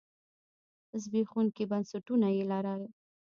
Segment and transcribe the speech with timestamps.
[1.03, 2.81] زبېښونکي بنسټونه یې لرل.